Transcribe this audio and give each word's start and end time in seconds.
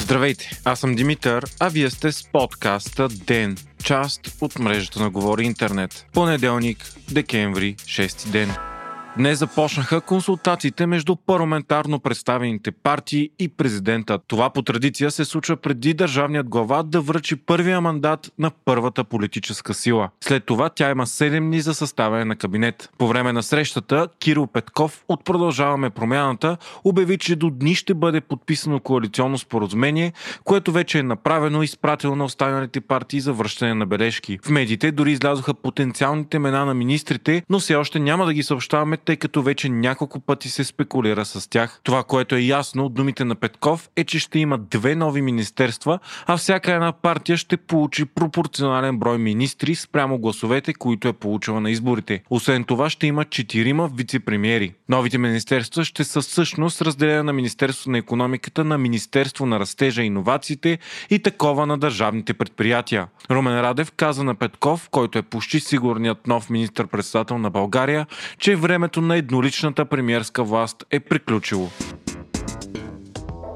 Здравейте, 0.00 0.50
аз 0.64 0.80
съм 0.80 0.94
Димитър, 0.94 1.44
а 1.60 1.68
вие 1.68 1.90
сте 1.90 2.12
с 2.12 2.24
подкаста 2.32 3.08
ДЕН, 3.08 3.56
част 3.84 4.20
от 4.40 4.58
мрежата 4.58 5.00
на 5.00 5.10
Говори 5.10 5.44
Интернет. 5.44 6.06
Понеделник, 6.12 6.92
декември, 7.10 7.74
6 7.74 8.28
ден. 8.28 8.71
Днес 9.16 9.38
започнаха 9.38 10.00
консултациите 10.00 10.86
между 10.86 11.16
парламентарно 11.16 12.00
представените 12.00 12.70
партии 12.70 13.30
и 13.38 13.48
президента. 13.48 14.18
Това 14.28 14.50
по 14.50 14.62
традиция 14.62 15.10
се 15.10 15.24
случва 15.24 15.56
преди 15.56 15.94
държавният 15.94 16.48
глава 16.48 16.82
да 16.82 17.00
връчи 17.00 17.36
първия 17.36 17.80
мандат 17.80 18.32
на 18.38 18.50
първата 18.64 19.04
политическа 19.04 19.74
сила. 19.74 20.08
След 20.20 20.44
това 20.44 20.68
тя 20.68 20.90
има 20.90 21.06
7 21.06 21.40
дни 21.40 21.60
за 21.60 21.74
съставяне 21.74 22.24
на 22.24 22.36
кабинет. 22.36 22.90
По 22.98 23.08
време 23.08 23.32
на 23.32 23.42
срещата 23.42 24.08
Кирил 24.18 24.46
Петков 24.46 25.04
от 25.08 25.24
Продължаваме 25.24 25.90
промяната 25.90 26.56
обяви, 26.84 27.18
че 27.18 27.36
до 27.36 27.50
дни 27.50 27.74
ще 27.74 27.94
бъде 27.94 28.20
подписано 28.20 28.80
коалиционно 28.80 29.38
споразумение, 29.38 30.12
което 30.44 30.72
вече 30.72 30.98
е 30.98 31.02
направено 31.02 31.62
и 31.62 31.64
изпратено 31.64 32.16
на 32.16 32.24
останалите 32.24 32.80
партии 32.80 33.20
за 33.20 33.32
връщане 33.32 33.74
на 33.74 33.86
бележки. 33.86 34.38
В 34.44 34.50
медиите 34.50 34.92
дори 34.92 35.12
излязоха 35.12 35.54
потенциалните 35.54 36.36
имена 36.36 36.64
на 36.64 36.74
министрите, 36.74 37.42
но 37.50 37.58
все 37.58 37.74
още 37.74 37.98
няма 37.98 38.26
да 38.26 38.34
ги 38.34 38.42
съобщаваме 38.42 38.96
тъй 39.04 39.16
като 39.16 39.42
вече 39.42 39.68
няколко 39.68 40.20
пъти 40.20 40.48
се 40.48 40.64
спекулира 40.64 41.24
с 41.24 41.50
тях. 41.50 41.80
Това, 41.82 42.02
което 42.04 42.34
е 42.34 42.40
ясно 42.40 42.84
от 42.84 42.94
думите 42.94 43.24
на 43.24 43.34
Петков, 43.34 43.88
е, 43.96 44.04
че 44.04 44.18
ще 44.18 44.38
има 44.38 44.58
две 44.58 44.94
нови 44.94 45.22
министерства, 45.22 45.98
а 46.26 46.36
всяка 46.36 46.72
една 46.72 46.92
партия 46.92 47.36
ще 47.36 47.56
получи 47.56 48.04
пропорционален 48.04 48.98
брой 48.98 49.18
министри 49.18 49.74
спрямо 49.74 50.18
гласовете, 50.18 50.74
които 50.74 51.08
е 51.08 51.12
получила 51.12 51.60
на 51.60 51.70
изборите. 51.70 52.22
Освен 52.30 52.64
това 52.64 52.90
ще 52.90 53.06
има 53.06 53.24
четирима 53.24 53.88
вице-премьери. 53.88 54.74
Новите 54.88 55.18
министерства 55.18 55.84
ще 55.84 56.04
са 56.04 56.20
всъщност 56.20 56.82
разделена 56.82 57.24
на 57.24 57.32
Министерство 57.32 57.90
на 57.90 57.98
економиката, 57.98 58.64
на 58.64 58.78
Министерство 58.78 59.46
на 59.46 59.60
растежа 59.60 60.02
и 60.02 60.06
иновациите 60.06 60.78
и 61.10 61.18
такова 61.18 61.66
на 61.66 61.78
държавните 61.78 62.34
предприятия. 62.34 63.06
Румен 63.30 63.60
Радев 63.60 63.92
каза 63.96 64.24
на 64.24 64.34
Петков, 64.34 64.88
който 64.90 65.18
е 65.18 65.22
почти 65.22 65.60
сигурният 65.60 66.26
нов 66.26 66.50
министр-председател 66.50 67.38
на 67.38 67.50
България, 67.50 68.06
че 68.38 68.56
времето 68.56 68.91
времето 68.92 69.08
на 69.08 69.16
едноличната 69.16 69.84
премиерска 69.84 70.44
власт 70.44 70.84
е 70.90 71.00
приключило. 71.00 71.68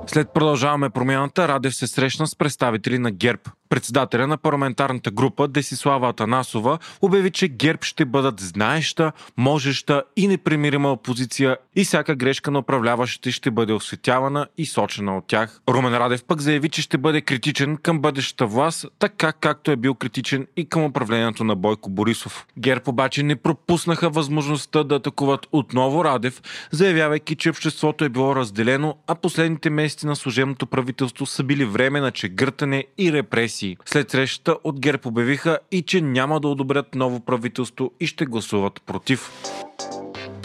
След 0.06 0.28
продължаваме 0.34 0.90
промяната, 0.90 1.48
Радев 1.48 1.74
се 1.74 1.86
срещна 1.86 2.26
с 2.26 2.36
представители 2.36 2.98
на 2.98 3.10
ГЕРБ. 3.10 3.40
Председателя 3.68 4.26
на 4.26 4.36
парламентарната 4.36 5.10
група 5.10 5.48
Десислава 5.48 6.08
Атанасова 6.08 6.78
обяви, 7.02 7.30
че 7.30 7.48
ГЕРБ 7.48 7.78
ще 7.82 8.04
бъдат 8.04 8.40
знаеща, 8.40 9.12
можеща 9.36 10.02
и 10.16 10.28
непримирима 10.28 10.92
опозиция 10.92 11.56
и 11.76 11.84
всяка 11.84 12.16
грешка 12.16 12.50
на 12.50 12.58
управляващите 12.58 13.32
ще 13.32 13.50
бъде 13.50 13.72
осветявана 13.72 14.46
и 14.58 14.66
сочена 14.66 15.16
от 15.16 15.26
тях. 15.26 15.60
Румен 15.68 15.96
Радев 15.96 16.24
пък 16.24 16.40
заяви, 16.40 16.68
че 16.68 16.82
ще 16.82 16.98
бъде 16.98 17.20
критичен 17.20 17.76
към 17.76 18.00
бъдещата 18.00 18.46
власт, 18.46 18.86
така 18.98 19.32
както 19.32 19.70
е 19.70 19.76
бил 19.76 19.94
критичен 19.94 20.46
и 20.56 20.68
към 20.68 20.84
управлението 20.84 21.44
на 21.44 21.56
Бойко 21.56 21.90
Борисов. 21.90 22.46
ГЕРБ 22.58 22.82
обаче 22.86 23.22
не 23.22 23.36
пропуснаха 23.36 24.10
възможността 24.10 24.84
да 24.84 24.94
атакуват 24.94 25.46
отново 25.52 26.04
Радев, 26.04 26.42
заявявайки, 26.70 27.36
че 27.36 27.50
обществото 27.50 28.04
е 28.04 28.08
било 28.08 28.36
разделено, 28.36 28.96
а 29.06 29.14
последните 29.14 29.70
месеци 29.70 30.06
на 30.06 30.16
служебното 30.16 30.66
правителство 30.66 31.26
са 31.26 31.44
били 31.44 31.64
време 31.64 32.00
на 32.00 32.10
чегъртане 32.10 32.84
и 32.98 33.12
репресии 33.12 33.55
репресии. 33.56 33.76
След 33.84 34.10
срещата 34.10 34.56
от 34.64 34.80
ГЕРБ 34.80 35.08
обявиха 35.08 35.58
и 35.70 35.82
че 35.82 36.00
няма 36.00 36.40
да 36.40 36.48
одобрят 36.48 36.94
ново 36.94 37.20
правителство 37.20 37.92
и 38.00 38.06
ще 38.06 38.26
гласуват 38.26 38.82
против. 38.86 39.30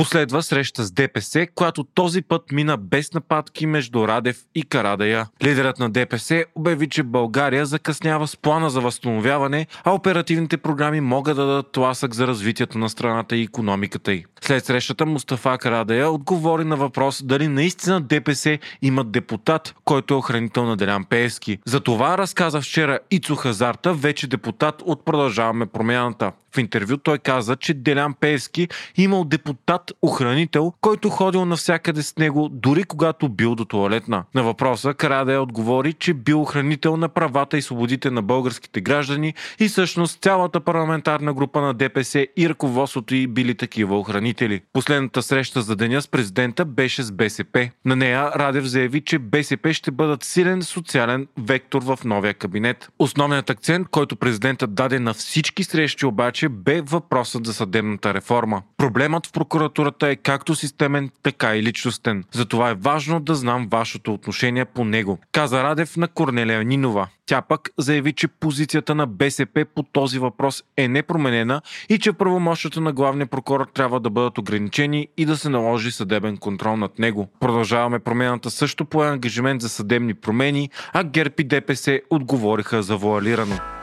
Последва 0.01 0.41
среща 0.41 0.83
с 0.83 0.91
ДПС, 0.91 1.47
която 1.55 1.83
този 1.83 2.21
път 2.21 2.51
мина 2.51 2.77
без 2.77 3.13
нападки 3.13 3.65
между 3.65 4.07
Радев 4.07 4.37
и 4.55 4.63
Карадая. 4.63 5.27
Лидерът 5.43 5.79
на 5.79 5.89
ДПС 5.89 6.45
обяви, 6.55 6.89
че 6.89 7.03
България 7.03 7.65
закъснява 7.65 8.27
с 8.27 8.37
плана 8.37 8.69
за 8.69 8.81
възстановяване, 8.81 9.67
а 9.83 9.91
оперативните 9.91 10.57
програми 10.57 11.01
могат 11.01 11.35
да 11.35 11.45
дадат 11.45 11.71
тласък 11.71 12.13
за 12.13 12.27
развитието 12.27 12.77
на 12.77 12.89
страната 12.89 13.35
и 13.35 13.41
економиката 13.41 14.13
й. 14.13 14.25
След 14.41 14.65
срещата 14.65 15.05
Мустафа 15.05 15.57
Карадая 15.57 16.11
отговори 16.11 16.63
на 16.63 16.75
въпрос 16.75 17.23
дали 17.23 17.47
наистина 17.47 18.01
ДПС 18.01 18.57
имат 18.81 19.11
депутат, 19.11 19.75
който 19.85 20.13
е 20.13 20.17
охранител 20.17 20.65
на 20.65 20.77
Делян 20.77 21.05
Пеевски. 21.05 21.57
За 21.65 21.79
това 21.79 22.17
разказа 22.17 22.61
вчера 22.61 22.99
Ицо 23.11 23.35
Хазарта, 23.35 23.93
вече 23.93 24.27
депутат 24.27 24.81
от 24.85 25.05
Продължаваме 25.05 25.65
промяната. 25.65 26.31
В 26.55 26.57
интервю 26.57 26.97
той 26.97 27.17
каза, 27.17 27.55
че 27.55 27.73
Делян 27.73 28.13
Пеевски 28.13 28.67
имал 28.95 29.23
депутат 29.23 29.91
охранител, 30.01 30.73
който 30.81 31.09
ходил 31.09 31.45
навсякъде 31.45 32.03
с 32.03 32.17
него, 32.17 32.49
дори 32.51 32.83
когато 32.83 33.29
бил 33.29 33.55
до 33.55 33.65
туалетна. 33.65 34.23
На 34.35 34.43
въпроса 34.43 34.93
Карадая 34.93 35.41
отговори, 35.41 35.93
че 35.93 36.13
бил 36.13 36.41
охранител 36.41 36.97
на 36.97 37.09
правата 37.09 37.57
и 37.57 37.61
свободите 37.61 38.11
на 38.11 38.21
българските 38.21 38.81
граждани 38.81 39.33
и 39.59 39.67
всъщност 39.67 40.21
цялата 40.21 40.59
парламентарна 40.59 41.33
група 41.33 41.61
на 41.61 41.73
ДПС 41.73 42.27
и 42.37 42.49
ръководството 42.49 43.15
й 43.15 43.27
били 43.27 43.55
такива 43.55 43.99
охранители. 43.99 44.61
Последната 44.73 45.21
среща 45.21 45.61
за 45.61 45.75
деня 45.75 46.01
с 46.01 46.07
президента 46.07 46.65
беше 46.65 47.03
с 47.03 47.11
БСП. 47.11 47.69
На 47.85 47.95
нея 47.95 48.31
Радев 48.35 48.65
заяви, 48.65 49.01
че 49.01 49.19
БСП 49.19 49.73
ще 49.73 49.91
бъдат 49.91 50.23
силен 50.23 50.61
социален 50.61 51.27
вектор 51.39 51.83
в 51.83 51.99
новия 52.05 52.33
кабинет. 52.33 52.89
Основният 52.99 53.49
акцент, 53.49 53.87
който 53.87 54.15
президентът 54.15 54.73
даде 54.73 54.99
на 54.99 55.13
всички 55.13 55.63
срещи 55.63 56.05
обаче 56.05 56.40
обаче 56.45 56.49
бе 56.49 56.81
въпросът 56.81 57.45
за 57.45 57.53
съдебната 57.53 58.13
реформа. 58.13 58.61
Проблемът 58.77 59.27
в 59.27 59.31
прокуратурата 59.31 60.07
е 60.09 60.15
както 60.15 60.55
системен, 60.55 61.09
така 61.23 61.55
и 61.55 61.63
личностен. 61.63 62.23
Затова 62.31 62.69
е 62.69 62.73
важно 62.73 63.19
да 63.19 63.35
знам 63.35 63.67
вашето 63.71 64.13
отношение 64.13 64.65
по 64.65 64.85
него. 64.85 65.19
Каза 65.31 65.63
Радев 65.63 65.97
на 65.97 66.07
Корнелия 66.07 66.63
Нинова. 66.63 67.07
Тя 67.25 67.41
пък 67.41 67.69
заяви, 67.77 68.13
че 68.13 68.27
позицията 68.27 68.95
на 68.95 69.07
БСП 69.07 69.65
по 69.75 69.83
този 69.83 70.19
въпрос 70.19 70.63
е 70.77 70.87
непроменена 70.87 71.61
и 71.89 71.99
че 71.99 72.13
правомощията 72.13 72.81
на 72.81 72.93
главния 72.93 73.27
прокурор 73.27 73.67
трябва 73.73 73.99
да 73.99 74.09
бъдат 74.09 74.37
ограничени 74.37 75.07
и 75.17 75.25
да 75.25 75.37
се 75.37 75.49
наложи 75.49 75.91
съдебен 75.91 76.37
контрол 76.37 76.77
над 76.77 76.99
него. 76.99 77.29
Продължаваме 77.39 77.99
промената 77.99 78.49
също 78.49 78.85
по 78.85 79.03
ангажимент 79.03 79.61
за 79.61 79.69
съдебни 79.69 80.13
промени, 80.13 80.69
а 80.93 81.03
ГЕРБ 81.03 81.35
и 81.39 81.43
ДПС 81.43 82.01
отговориха 82.09 82.83
за 82.83 82.97
вуалирано. 82.97 83.80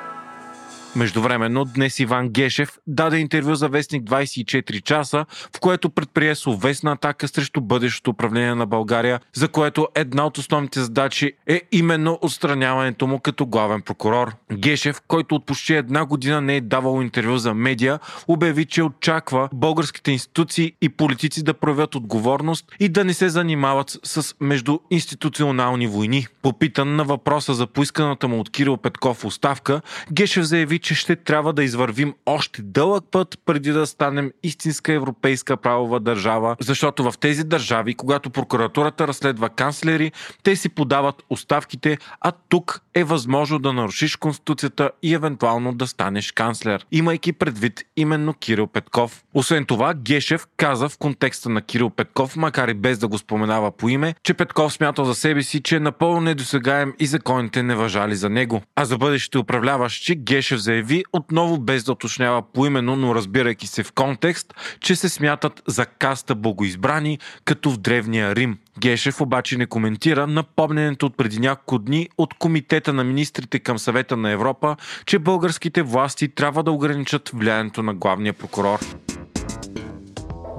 Междувременно 0.99 1.65
днес 1.65 1.99
Иван 1.99 2.29
Гешев 2.29 2.79
даде 2.87 3.19
интервю 3.19 3.55
за 3.55 3.69
Вестник 3.69 4.03
24 4.03 4.83
часа, 4.83 5.27
в 5.57 5.61
което 5.61 5.91
предприе 5.91 6.35
словесна 6.35 6.93
атака 6.93 7.29
срещу 7.29 7.61
бъдещото 7.61 8.11
управление 8.11 8.55
на 8.55 8.67
България, 8.67 9.21
за 9.35 9.49
което 9.49 9.89
една 9.95 10.27
от 10.27 10.39
основните 10.39 10.81
задачи 10.81 11.33
е 11.47 11.63
именно 11.73 12.19
отстраняването 12.23 13.07
му 13.07 13.21
като 13.21 13.47
главен 13.47 13.83
прокурор. 13.83 14.33
Гешев, 14.53 15.01
който 15.09 15.35
от 15.35 15.47
почти 15.47 15.75
една 15.75 16.05
година 16.05 16.41
не 16.41 16.57
е 16.57 16.61
давал 16.61 17.03
интервю 17.03 17.37
за 17.37 17.55
медиа, 17.55 17.99
обяви, 18.29 18.65
че 18.65 18.83
очаква 18.83 19.49
българските 19.55 20.13
институции 20.13 20.73
и 20.81 20.89
политици 20.89 21.45
да 21.45 21.55
проявят 21.55 21.95
отговорност 21.95 22.65
и 22.81 22.89
да 22.89 23.05
не 23.05 23.15
се 23.15 23.29
занимават 23.29 23.99
с 24.05 24.35
междуинституционални 24.41 25.87
войни. 25.87 26.27
Попитан 26.43 26.97
на 26.97 27.05
въпроса 27.05 27.55
за 27.55 27.67
поисканата 27.67 28.29
му 28.29 28.41
от 28.41 28.51
Кирил 28.51 28.77
Петков 28.77 29.25
оставка, 29.25 29.81
Гешев 30.13 30.45
заяви, 30.45 30.79
че 30.89 30.95
ще 30.95 31.17
трябва 31.17 31.53
да 31.53 31.65
извървим 31.65 32.15
още 32.27 32.63
дълъг 32.63 33.05
път 33.11 33.39
преди 33.47 33.73
да 33.73 33.87
станем 33.87 34.33
истинска 34.43 34.93
европейска 34.93 35.57
правова 35.57 36.01
държава, 36.01 36.57
защото 36.61 37.11
в 37.11 37.19
тези 37.21 37.45
държави, 37.45 37.95
когато 37.95 38.31
прокуратурата 38.31 39.09
разследва 39.09 39.49
канцлери, 39.49 40.13
те 40.43 40.57
си 40.57 40.69
подават 40.69 41.23
оставките, 41.31 41.99
а 42.21 42.33
тук 42.49 42.83
е 42.95 43.05
възможно 43.05 43.59
да 43.59 43.73
нарушиш 43.73 44.17
конституцията 44.17 44.91
и 45.03 45.15
евентуално 45.15 45.75
да 45.75 45.87
станеш 45.87 46.33
канцлер, 46.33 46.87
имайки 46.93 47.33
предвид 47.33 47.85
именно 47.97 48.35
Кирил 48.35 48.67
Петков. 48.67 49.25
Освен 49.35 49.65
това, 49.65 49.95
Гешев 49.95 50.47
каза 50.57 50.89
в 50.89 50.99
контекста 50.99 51.49
на 51.49 51.63
Кирил 51.63 51.91
Петков, 51.91 52.37
макар 52.37 52.69
и 52.69 52.75
без 52.75 52.99
да 52.99 53.09
го 53.09 53.19
споменава 53.19 53.71
по 53.71 53.89
име, 53.89 54.15
че 54.23 54.35
Петков 54.35 54.73
смятал 54.73 55.05
за 55.05 55.15
себе 55.15 55.43
си, 55.43 55.63
че 55.63 55.77
е 55.77 55.81
напълно 55.81 56.21
недосегаем 56.21 56.95
и 56.99 57.07
законите 57.07 57.63
не 57.63 57.75
въжали 57.75 58.17
за 58.17 58.31
него. 58.31 58.63
А 58.77 58.85
за 58.85 58.99
бъдещите 58.99 59.39
управляващи 59.39 60.17
Гешев 60.17 60.61
заяви 60.69 61.05
отново 61.13 61.59
без 61.59 61.85
да 61.85 61.93
уточнява 61.93 62.43
поименно, 62.43 62.97
но 62.97 63.15
разбирайки 63.15 63.67
се 63.67 63.83
в 63.83 63.93
контекст, 63.93 64.55
че 64.81 64.97
се 64.97 65.09
смятат 65.09 65.63
за 65.67 65.87
каста 65.87 66.35
богоизбрани, 66.35 67.19
като 67.45 67.71
в 67.71 67.79
древния 67.79 68.35
Рим. 68.35 68.59
Гешев 68.79 69.21
обаче 69.21 69.59
не 69.59 69.67
коментира 69.67 70.27
напомненето 70.27 71.07
от 71.07 71.17
преди 71.17 71.39
няколко 71.39 71.79
дни 71.79 72.09
от 72.19 72.35
Комитета 72.35 72.93
на 72.93 73.05
министрите 73.05 73.59
към 73.59 73.79
съвета 73.79 74.17
на 74.17 74.31
Европа, 74.31 74.77
че 75.07 75.19
българските 75.19 75.83
власти 75.83 76.29
трябва 76.29 76.63
да 76.63 76.71
ограничат 76.71 77.31
влиянието 77.35 77.83
на 77.83 77.95
главния 77.95 78.33
прокурор. 78.33 78.79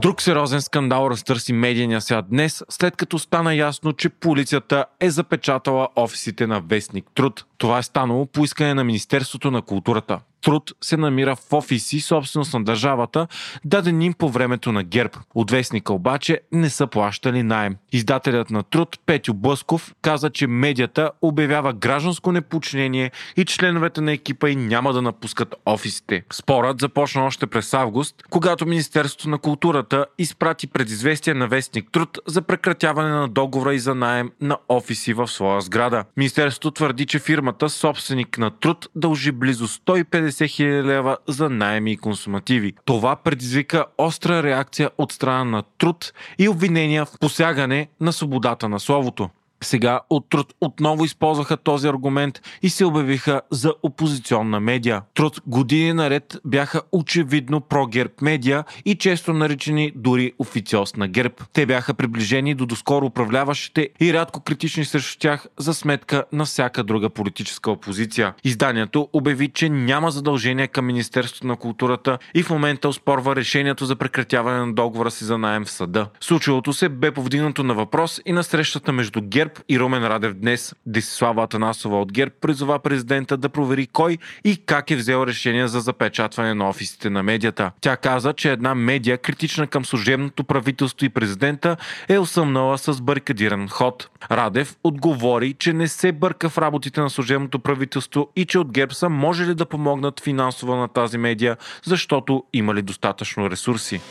Друг 0.02 0.22
сериозен 0.22 0.62
скандал 0.62 1.08
разтърси 1.10 1.54
медийния 1.54 2.02
свят 2.02 2.26
днес, 2.30 2.64
след 2.70 2.96
като 2.96 3.20
стана 3.20 3.56
ясно, 3.56 3.94
че 3.94 4.10
полицията 4.10 4.86
е 5.00 5.10
запечатала 5.10 5.88
офисите 5.96 6.48
на 6.48 6.62
Вестник 6.62 7.06
Труд. 7.16 7.46
Това 7.60 7.78
е 7.78 7.84
станало 7.84 8.26
по 8.26 8.44
искане 8.44 8.74
на 8.74 8.84
Министерството 8.84 9.52
на 9.52 9.62
културата. 9.62 10.20
труд 10.42 10.72
се 10.82 10.98
намира 10.98 11.36
в 11.36 11.54
офиси, 11.54 12.00
собственост 12.00 12.54
на 12.54 12.64
държавата, 12.64 13.28
дадени 13.66 14.06
им 14.06 14.14
по 14.14 14.30
времето 14.30 14.72
на 14.72 14.84
ГЕРБ. 14.84 15.14
От 15.36 15.52
вестника 15.52 15.94
обаче 15.94 16.40
не 16.52 16.70
са 16.70 16.88
плащали 16.88 17.44
найем. 17.44 17.76
Издателят 17.92 18.50
на 18.50 18.64
труд 18.64 19.00
Петю 19.06 19.34
Блъсков 19.34 19.94
каза, 20.02 20.30
че 20.30 20.48
медията 20.48 21.12
обявява 21.22 21.74
гражданско 21.74 22.32
непочинение 22.32 23.12
и 23.38 23.46
членовете 23.46 24.02
на 24.02 24.12
екипа 24.12 24.50
и 24.50 24.56
няма 24.56 24.94
да 24.94 25.02
напускат 25.02 25.56
офисите. 25.66 26.24
Спорът 26.34 26.80
започна 26.80 27.26
още 27.26 27.48
през 27.48 27.74
август, 27.74 28.16
когато 28.30 28.66
Министерството 28.66 29.30
на 29.30 29.38
културата 29.38 30.06
изпрати 30.18 30.68
предизвестие 30.68 31.34
на 31.34 31.48
вестник 31.48 31.92
труд 31.92 32.18
за 32.28 32.42
прекратяване 32.42 33.10
на 33.10 33.28
договора 33.28 33.74
и 33.74 33.80
за 33.80 33.96
найем 33.96 34.32
на 34.42 34.58
офиси 34.70 35.14
в 35.14 35.28
своя 35.28 35.62
сграда. 35.62 36.04
Министерството 36.18 36.72
твърди, 36.72 37.06
че 37.06 37.20
фирмата, 37.50 37.70
собственик 37.70 38.38
на 38.38 38.52
труд, 38.52 38.90
дължи 38.96 39.32
близо 39.32 39.68
150 39.68 40.30
000 40.30 40.84
лева 40.84 41.18
за 41.28 41.50
найеми 41.50 41.92
и 41.92 41.98
консумативи. 41.98 42.74
Това 42.86 43.16
предизвика 43.16 43.86
остра 43.98 44.44
реакция 44.44 44.90
от 44.98 45.12
страна 45.12 45.44
на 45.44 45.64
труд 45.78 46.14
и 46.40 46.50
обвинения 46.50 47.06
в 47.06 47.20
посягане 47.20 47.88
на 48.02 48.14
свободата 48.14 48.70
на 48.70 48.80
словото. 48.80 49.30
Сега 49.64 50.00
от 50.10 50.30
Труд 50.30 50.54
отново 50.62 51.06
използваха 51.06 51.58
този 51.58 51.88
аргумент 51.88 52.42
и 52.62 52.70
се 52.70 52.86
обявиха 52.86 53.42
за 53.52 53.74
опозиционна 53.84 54.60
медия. 54.60 55.02
Труд 55.14 55.42
години 55.48 55.94
наред 55.94 56.38
бяха 56.46 56.82
очевидно 56.92 57.62
про-герб 57.62 58.22
медия 58.22 58.64
и 58.86 58.96
често 58.96 59.34
наричани 59.34 59.92
дори 59.96 60.34
официоз 60.40 60.96
на 60.96 61.08
герб. 61.08 61.44
Те 61.54 61.66
бяха 61.66 61.94
приближени 61.94 62.54
до 62.56 62.66
доскоро 62.66 63.06
управляващите 63.06 63.90
и 64.00 64.14
рядко 64.14 64.40
критични 64.40 64.86
срещу 64.86 65.20
тях 65.20 65.48
за 65.58 65.74
сметка 65.74 66.24
на 66.32 66.46
всяка 66.46 66.84
друга 66.84 67.10
политическа 67.10 67.72
опозиция. 67.72 68.34
Изданието 68.44 69.10
обяви, 69.14 69.48
че 69.48 69.70
няма 69.70 70.12
задължение 70.12 70.68
към 70.68 70.86
Министерството 70.86 71.48
на 71.48 71.56
културата 71.56 72.18
и 72.34 72.44
в 72.44 72.50
момента 72.50 72.90
оспорва 72.90 73.36
решението 73.36 73.86
за 73.86 73.96
прекратяване 73.96 74.66
на 74.66 74.74
договора 74.74 75.12
си 75.12 75.24
за 75.24 75.38
найем 75.38 75.66
в 75.66 75.72
съда. 75.72 76.08
Случилото 76.20 76.74
се 76.74 76.90
бе 76.90 77.12
повдигнато 77.12 77.64
на 77.64 77.74
въпрос 77.74 78.22
и 78.26 78.32
на 78.32 78.44
срещата 78.44 78.92
между 78.92 79.22
ГЕРБ 79.24 79.49
ГЕРБ 79.50 79.64
и 79.70 79.80
Румен 79.80 80.08
Радев 80.08 80.34
днес 80.34 80.76
Десислава 80.86 81.44
Атанасова 81.44 82.02
от 82.02 82.14
ГЕРБ 82.14 82.32
призова 82.42 82.80
президента 82.80 83.38
да 83.38 83.50
провери 83.50 83.88
кой 83.88 84.18
и 84.44 84.58
как 84.66 84.92
е 84.92 84.96
взел 84.96 85.26
решение 85.28 85.68
за 85.68 85.80
запечатване 85.80 86.54
на 86.54 86.70
офисите 86.70 87.10
на 87.10 87.24
медията. 87.24 87.72
Тя 87.82 87.98
каза, 87.98 88.34
че 88.34 88.52
една 88.52 88.76
медия, 88.76 89.18
критична 89.18 89.68
към 89.68 89.86
служебното 89.86 90.44
правителство 90.44 91.06
и 91.06 91.10
президента, 91.10 91.78
е 92.08 92.18
осъмнала 92.18 92.78
с 92.78 93.02
барикадиран 93.02 93.68
ход. 93.68 94.10
Радев 94.32 94.76
отговори, 94.84 95.54
че 95.54 95.74
не 95.74 95.88
се 95.88 96.12
бърка 96.12 96.50
в 96.50 96.58
работите 96.58 97.02
на 97.02 97.10
служебното 97.10 97.60
правителство 97.60 98.30
и 98.36 98.46
че 98.46 98.60
от 98.60 98.72
ГЕРБ 98.72 98.94
са 98.94 99.10
може 99.10 99.46
ли 99.46 99.56
да 99.56 99.66
помогнат 99.66 100.20
финансово 100.20 100.76
на 100.76 100.88
тази 100.88 101.18
медия, 101.18 101.58
защото 101.84 102.44
имали 102.54 102.82
достатъчно 102.82 103.50
ресурси. 103.50 104.02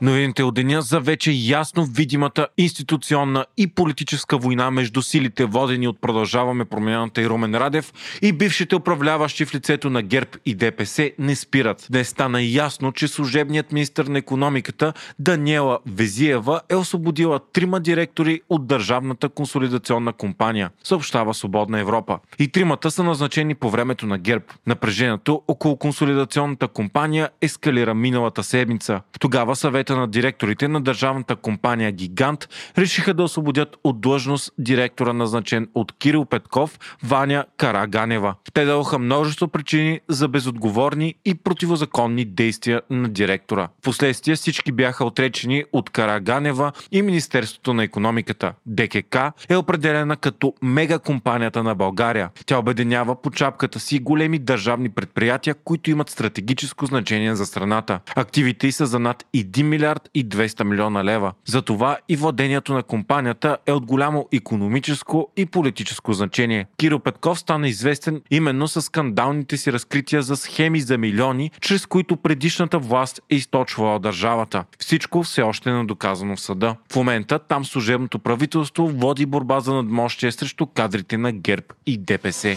Новините 0.00 0.42
от 0.42 0.54
деня 0.54 0.82
за 0.82 1.00
вече 1.00 1.30
ясно 1.34 1.84
видимата 1.84 2.48
институционна 2.58 3.46
и 3.56 3.66
политическа 3.66 4.38
война 4.38 4.70
между 4.70 5.02
силите, 5.02 5.44
водени 5.44 5.88
от 5.88 6.00
Продължаваме 6.00 6.64
промяната 6.64 7.22
и 7.22 7.28
Румен 7.28 7.54
Радев 7.54 7.92
и 8.22 8.32
бившите 8.32 8.76
управляващи 8.76 9.44
в 9.44 9.54
лицето 9.54 9.90
на 9.90 10.02
ГЕРБ 10.02 10.30
и 10.46 10.54
ДПС 10.54 11.10
не 11.18 11.36
спират. 11.36 11.86
Днес 11.90 12.08
стана 12.08 12.42
ясно, 12.42 12.92
че 12.92 13.08
служебният 13.08 13.72
министр 13.72 14.04
на 14.08 14.18
економиката 14.18 14.92
Даниела 15.18 15.78
Везиева 15.86 16.60
е 16.68 16.76
освободила 16.76 17.40
трима 17.52 17.80
директори 17.80 18.40
от 18.48 18.66
Държавната 18.66 19.28
консолидационна 19.28 20.12
компания, 20.12 20.70
съобщава 20.84 21.34
Свободна 21.34 21.80
Европа. 21.80 22.18
И 22.38 22.48
тримата 22.48 22.90
са 22.90 23.04
назначени 23.04 23.54
по 23.54 23.70
времето 23.70 24.06
на 24.06 24.18
ГЕРБ. 24.18 24.44
Напрежението 24.66 25.42
около 25.48 25.76
консолидационната 25.76 26.68
компания 26.68 27.28
ескалира 27.40 27.94
миналата 27.94 28.42
седмица. 28.42 29.00
Тогава 29.20 29.56
съвет 29.56 29.87
съвета 29.88 30.00
на 30.00 30.08
директорите 30.08 30.68
на 30.68 30.80
държавната 30.80 31.36
компания 31.36 31.92
Гигант 31.92 32.48
решиха 32.78 33.14
да 33.14 33.22
освободят 33.22 33.76
от 33.84 34.00
длъжност 34.00 34.52
директора 34.58 35.12
назначен 35.12 35.68
от 35.74 35.92
Кирил 35.92 36.24
Петков, 36.24 36.78
Ваня 37.02 37.44
Караганева. 37.56 38.34
Те 38.54 38.64
дадоха 38.64 38.98
множество 38.98 39.48
причини 39.48 40.00
за 40.08 40.28
безотговорни 40.28 41.14
и 41.24 41.34
противозаконни 41.34 42.24
действия 42.24 42.82
на 42.90 43.08
директора. 43.08 43.68
Впоследствие 43.78 44.36
всички 44.36 44.72
бяха 44.72 45.04
отречени 45.04 45.64
от 45.72 45.90
Караганева 45.90 46.72
и 46.92 47.02
Министерството 47.02 47.74
на 47.74 47.84
економиката. 47.84 48.52
ДКК 48.66 49.16
е 49.48 49.56
определена 49.56 50.16
като 50.16 50.54
мегакомпанията 50.62 51.62
на 51.62 51.74
България. 51.74 52.30
Тя 52.46 52.58
обединява 52.58 53.22
по 53.22 53.30
чапката 53.30 53.80
си 53.80 53.98
големи 53.98 54.38
държавни 54.38 54.88
предприятия, 54.88 55.54
които 55.54 55.90
имат 55.90 56.10
стратегическо 56.10 56.86
значение 56.86 57.34
за 57.34 57.46
страната. 57.46 58.00
Активите 58.16 58.66
й 58.66 58.72
са 58.72 58.86
за 58.86 58.98
над 58.98 59.24
1 59.34 59.77
милиард 59.78 60.10
и 60.14 60.28
200 60.28 60.64
милиона 60.64 61.04
лева. 61.04 61.32
Затова 61.44 61.98
и 62.08 62.16
владението 62.16 62.74
на 62.74 62.82
компанията 62.82 63.56
е 63.66 63.72
от 63.72 63.86
голямо 63.86 64.28
економическо 64.32 65.28
и 65.36 65.46
политическо 65.46 66.12
значение. 66.12 66.66
Киро 66.76 66.98
Петков 66.98 67.38
стана 67.38 67.68
известен 67.68 68.22
именно 68.30 68.68
с 68.68 68.82
скандалните 68.82 69.56
си 69.56 69.72
разкрития 69.72 70.22
за 70.22 70.36
схеми 70.36 70.80
за 70.80 70.98
милиони, 70.98 71.50
чрез 71.60 71.86
които 71.86 72.16
предишната 72.16 72.78
власт 72.78 73.20
е 73.30 73.34
източвала 73.34 73.98
държавата. 73.98 74.64
Всичко 74.78 75.22
все 75.22 75.42
още 75.42 75.70
е 75.70 75.72
недоказано 75.72 76.36
в 76.36 76.40
съда. 76.40 76.76
В 76.92 76.96
момента 76.96 77.38
там 77.38 77.64
служебното 77.64 78.18
правителство 78.18 78.88
води 78.88 79.26
борба 79.26 79.60
за 79.60 79.74
надмощие 79.74 80.32
срещу 80.32 80.66
кадрите 80.66 81.18
на 81.18 81.32
ГЕРБ 81.32 81.66
и 81.86 81.98
ДПС. 81.98 82.56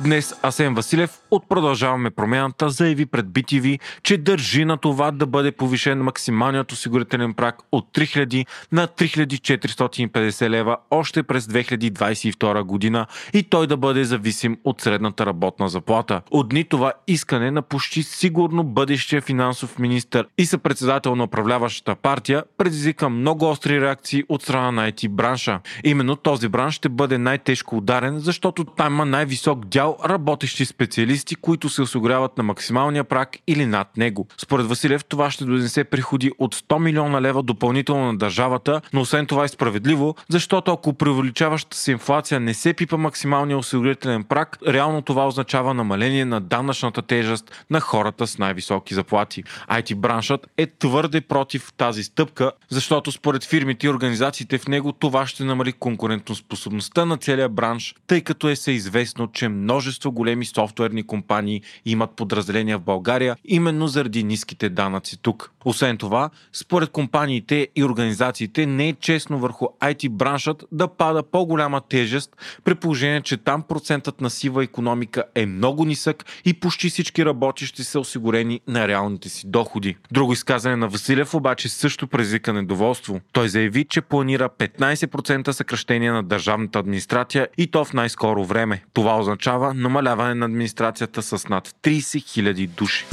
Днес 0.00 0.34
Асен 0.42 0.74
Василев 0.74 1.21
от 1.32 1.48
Продължаваме 1.48 2.10
промяната 2.10 2.70
заяви 2.70 3.06
пред 3.06 3.26
BTV, 3.26 3.80
че 4.02 4.18
държи 4.18 4.64
на 4.64 4.76
това 4.76 5.10
да 5.10 5.26
бъде 5.26 5.52
повишен 5.52 6.02
максималният 6.02 6.72
осигурителен 6.72 7.34
прак 7.34 7.58
от 7.72 7.88
3000 7.94 8.46
на 8.72 8.88
3450 8.88 10.48
лева 10.48 10.76
още 10.90 11.22
през 11.22 11.46
2022 11.46 12.62
година 12.62 13.06
и 13.32 13.42
той 13.42 13.66
да 13.66 13.76
бъде 13.76 14.04
зависим 14.04 14.58
от 14.64 14.80
средната 14.80 15.26
работна 15.26 15.68
заплата. 15.68 16.20
От 16.30 16.48
дни 16.48 16.64
това 16.64 16.92
искане 17.06 17.50
на 17.50 17.62
почти 17.62 18.02
сигурно 18.02 18.64
бъдещия 18.64 19.22
финансов 19.22 19.78
министр 19.78 20.24
и 20.38 20.46
съпредседател 20.46 21.16
на 21.16 21.24
управляващата 21.24 21.94
партия 21.94 22.44
предизвика 22.58 23.08
много 23.08 23.50
остри 23.50 23.80
реакции 23.80 24.24
от 24.28 24.42
страна 24.42 24.70
на 24.70 24.92
IT 24.92 25.08
бранша. 25.08 25.60
Именно 25.84 26.16
този 26.16 26.48
бранш 26.48 26.74
ще 26.74 26.88
бъде 26.88 27.18
най-тежко 27.18 27.76
ударен, 27.76 28.18
защото 28.18 28.64
там 28.64 28.94
има 28.94 29.04
най-висок 29.04 29.64
дял 29.64 29.96
работещи 30.04 30.64
специалисти, 30.64 31.21
които 31.42 31.68
се 31.68 31.82
осигуряват 31.82 32.38
на 32.38 32.44
максималния 32.44 33.04
прак 33.04 33.36
или 33.46 33.66
над 33.66 33.96
него. 33.96 34.26
Според 34.38 34.66
Василев 34.66 35.04
това 35.04 35.30
ще 35.30 35.44
донесе 35.44 35.84
приходи 35.84 36.30
от 36.38 36.54
100 36.54 36.78
милиона 36.78 37.20
лева 37.20 37.42
допълнително 37.42 38.06
на 38.06 38.18
държавата, 38.18 38.80
но 38.92 39.00
освен 39.00 39.26
това 39.26 39.44
е 39.44 39.48
справедливо, 39.48 40.16
защото 40.28 40.72
ако 40.72 40.92
при 40.92 41.08
увеличаващата 41.08 41.76
се 41.76 41.92
инфлация 41.92 42.40
не 42.40 42.54
се 42.54 42.74
пипа 42.74 42.96
максималния 42.96 43.58
осигурителен 43.58 44.24
прак, 44.24 44.58
реално 44.68 45.02
това 45.02 45.26
означава 45.26 45.74
намаление 45.74 46.24
на 46.24 46.40
данъчната 46.40 47.02
тежест 47.02 47.64
на 47.70 47.80
хората 47.80 48.26
с 48.26 48.38
най-високи 48.38 48.94
заплати. 48.94 49.44
IT 49.70 49.94
браншът 49.94 50.46
е 50.56 50.66
твърде 50.66 51.20
против 51.20 51.72
тази 51.76 52.04
стъпка, 52.04 52.52
защото 52.70 53.12
според 53.12 53.44
фирмите 53.44 53.86
и 53.86 53.90
организациите 53.90 54.58
в 54.58 54.68
него 54.68 54.92
това 54.92 55.26
ще 55.26 55.44
намали 55.44 55.72
конкурентоспособността 55.72 57.04
на 57.04 57.16
целия 57.16 57.48
бранш, 57.48 57.94
тъй 58.06 58.20
като 58.20 58.48
е 58.48 58.56
се 58.56 58.72
известно, 58.72 59.28
че 59.32 59.48
множество 59.48 60.12
големи 60.12 60.44
софтуерни 60.44 61.02
компании 61.12 61.62
имат 61.84 62.10
подразделения 62.16 62.78
в 62.78 62.82
България 62.82 63.36
именно 63.44 63.86
заради 63.86 64.24
ниските 64.24 64.68
данъци 64.68 65.18
тук. 65.22 65.52
Освен 65.64 65.96
това, 65.96 66.30
според 66.52 66.90
компаниите 66.90 67.68
и 67.76 67.84
организациите 67.84 68.66
не 68.66 68.88
е 68.88 68.92
честно 68.92 69.38
върху 69.38 69.66
IT 69.80 70.08
браншът 70.08 70.64
да 70.72 70.88
пада 70.88 71.22
по-голяма 71.22 71.80
тежест, 71.80 72.36
при 72.64 72.74
положение, 72.74 73.20
че 73.20 73.36
там 73.36 73.62
процентът 73.62 74.20
на 74.20 74.30
сива 74.30 74.64
економика 74.64 75.24
е 75.34 75.46
много 75.46 75.84
нисък 75.84 76.24
и 76.44 76.54
почти 76.54 76.90
всички 76.90 77.24
работещи 77.24 77.84
са 77.84 78.00
осигурени 78.00 78.60
на 78.68 78.88
реалните 78.88 79.28
си 79.28 79.46
доходи. 79.46 79.96
Друго 80.12 80.32
изказане 80.32 80.76
на 80.76 80.88
Василев 80.88 81.34
обаче 81.34 81.68
също 81.68 82.06
предизвика 82.06 82.52
недоволство. 82.52 83.20
Той 83.32 83.48
заяви, 83.48 83.84
че 83.84 84.00
планира 84.00 84.48
15% 84.48 85.50
съкръщение 85.50 86.10
на 86.10 86.22
държавната 86.22 86.78
администрация 86.78 87.48
и 87.58 87.66
то 87.66 87.84
в 87.84 87.92
най-скоро 87.92 88.44
време. 88.44 88.84
Това 88.92 89.18
означава 89.18 89.74
намаляване 89.74 90.34
на 90.34 90.46
администрацията 90.46 91.01
с 91.38 91.48
над 91.48 91.74
30 91.80 92.36
000 92.36 92.68
души. 92.76 93.04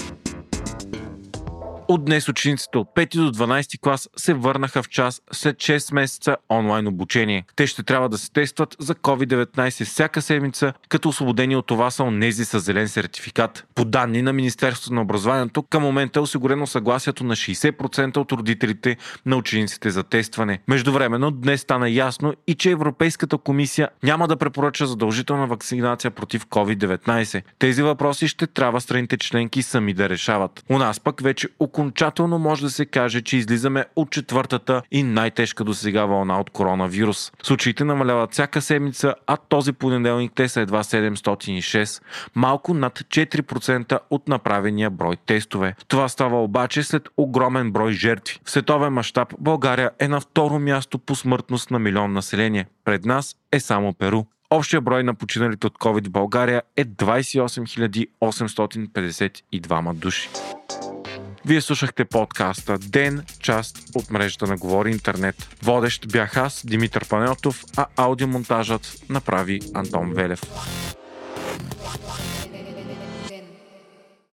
От 1.90 2.06
днес 2.06 2.30
учениците 2.30 2.78
от 2.78 2.88
5 2.96 3.16
до 3.16 3.32
12 3.32 3.80
клас 3.80 4.10
се 4.18 4.34
върнаха 4.34 4.84
в 4.84 4.90
час 4.90 5.22
след 5.32 5.58
6 5.58 5.94
месеца 5.94 6.38
онлайн 6.50 6.88
обучение. 6.88 7.46
Те 7.56 7.68
ще 7.68 7.84
трябва 7.84 8.10
да 8.10 8.18
се 8.18 8.32
тестват 8.32 8.76
за 8.80 8.96
COVID-19 8.96 9.86
всяка 9.86 10.22
седмица, 10.22 10.74
като 10.90 11.10
освободени 11.10 11.56
от 11.56 11.68
това 11.68 11.92
са 11.92 12.04
онези 12.04 12.46
с 12.46 12.60
зелен 12.60 12.88
сертификат. 12.88 13.68
По 13.76 13.86
данни 13.86 14.22
на 14.22 14.34
Министерството 14.34 14.94
на 14.94 15.02
образованието, 15.02 15.64
към 15.64 15.84
момента 15.84 16.20
е 16.20 16.22
осигурено 16.22 16.68
съгласието 16.68 17.24
на 17.24 17.36
60% 17.36 18.18
от 18.18 18.32
родителите 18.32 18.98
на 19.26 19.36
учениците 19.36 19.90
за 19.90 20.04
тестване. 20.04 20.60
Междувременно 20.68 21.32
днес 21.32 21.62
стана 21.62 21.90
ясно 21.90 22.34
и 22.48 22.56
че 22.56 22.72
Европейската 22.72 23.38
комисия 23.38 23.90
няма 24.04 24.28
да 24.28 24.38
препоръча 24.38 24.88
задължителна 24.88 25.48
вакцинация 25.48 26.12
против 26.12 26.46
COVID-19. 26.46 27.42
Тези 27.60 27.82
въпроси 27.82 28.28
ще 28.28 28.48
трябва 28.48 28.82
страните 28.82 29.18
членки 29.18 29.64
сами 29.64 29.94
да 29.94 30.10
решават. 30.10 30.64
У 30.70 30.78
нас 30.78 31.00
пък 31.00 31.22
вече 31.22 31.48
окончателно 31.80 32.40
може 32.40 32.62
да 32.62 32.70
се 32.70 32.86
каже, 32.86 33.22
че 33.22 33.38
излизаме 33.38 33.86
от 33.96 34.12
четвъртата 34.12 34.82
и 34.92 35.04
най-тежка 35.04 35.64
до 35.64 35.74
сега 35.74 36.06
вълна 36.06 36.40
от 36.40 36.50
коронавирус. 36.50 37.32
Случаите 37.44 37.84
намаляват 37.84 38.34
всяка 38.34 38.62
седмица, 38.62 39.16
а 39.28 39.38
този 39.38 39.74
понеделник 39.74 40.32
те 40.36 40.50
са 40.50 40.62
едва 40.62 40.84
706, 40.84 42.02
малко 42.36 42.74
над 42.74 43.00
4% 43.00 44.00
от 44.10 44.28
направения 44.28 44.90
брой 44.90 45.16
тестове. 45.26 45.76
Това 45.88 46.10
става 46.10 46.44
обаче 46.44 46.84
след 46.84 47.10
огромен 47.18 47.72
брой 47.72 47.92
жертви. 47.92 48.40
В 48.44 48.52
световен 48.52 48.94
мащаб 48.94 49.34
България 49.40 49.92
е 50.00 50.08
на 50.08 50.22
второ 50.22 50.60
място 50.60 51.00
по 51.00 51.16
смъртност 51.16 51.72
на 51.72 51.80
милион 51.80 52.14
население. 52.14 52.66
Пред 52.86 53.06
нас 53.06 53.36
е 53.52 53.60
само 53.60 53.94
Перу. 53.94 54.24
Общия 54.50 54.82
брой 54.82 55.04
на 55.04 55.14
починалите 55.14 55.68
от 55.68 55.78
COVID 55.78 56.08
в 56.08 56.12
България 56.12 56.62
е 56.78 56.86
28 56.86 58.08
852 58.22 59.94
души. 59.94 60.30
Вие 61.46 61.62
слушахте 61.62 62.06
подкаста 62.06 62.78
Ден, 62.78 63.26
част 63.40 63.78
от 63.96 64.12
мрежата 64.12 64.48
на 64.48 64.58
Говори 64.58 64.92
Интернет. 64.92 65.36
Водещ 65.64 66.08
бях 66.08 66.38
аз, 66.38 66.62
Димитър 66.66 67.08
Панелтов, 67.08 67.64
а 67.78 67.86
аудиомонтажът 67.98 68.96
направи 69.10 69.60
Антон 69.74 70.14
Велев. 70.14 70.42